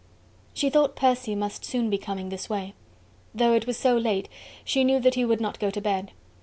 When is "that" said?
4.99-5.13